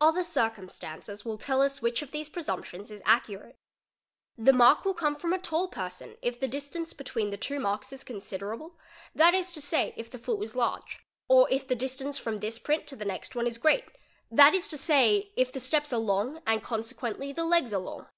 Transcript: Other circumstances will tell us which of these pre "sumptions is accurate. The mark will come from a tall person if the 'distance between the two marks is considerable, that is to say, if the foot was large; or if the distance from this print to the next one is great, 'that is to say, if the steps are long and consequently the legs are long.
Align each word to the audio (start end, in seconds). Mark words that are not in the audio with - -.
Other 0.00 0.24
circumstances 0.24 1.24
will 1.24 1.38
tell 1.38 1.62
us 1.62 1.80
which 1.80 2.02
of 2.02 2.10
these 2.10 2.28
pre 2.28 2.42
"sumptions 2.42 2.90
is 2.90 3.00
accurate. 3.04 3.54
The 4.36 4.52
mark 4.52 4.84
will 4.84 4.92
come 4.92 5.14
from 5.14 5.32
a 5.32 5.38
tall 5.38 5.68
person 5.68 6.16
if 6.20 6.40
the 6.40 6.48
'distance 6.48 6.92
between 6.92 7.30
the 7.30 7.36
two 7.36 7.60
marks 7.60 7.92
is 7.92 8.02
considerable, 8.02 8.76
that 9.14 9.34
is 9.34 9.52
to 9.52 9.60
say, 9.60 9.94
if 9.96 10.10
the 10.10 10.18
foot 10.18 10.40
was 10.40 10.56
large; 10.56 10.98
or 11.28 11.48
if 11.48 11.68
the 11.68 11.76
distance 11.76 12.18
from 12.18 12.38
this 12.38 12.58
print 12.58 12.88
to 12.88 12.96
the 12.96 13.04
next 13.04 13.36
one 13.36 13.46
is 13.46 13.56
great, 13.56 13.84
'that 14.32 14.52
is 14.52 14.66
to 14.66 14.76
say, 14.76 15.30
if 15.36 15.52
the 15.52 15.60
steps 15.60 15.92
are 15.92 16.00
long 16.00 16.42
and 16.44 16.64
consequently 16.64 17.32
the 17.32 17.44
legs 17.44 17.72
are 17.72 17.78
long. 17.78 18.08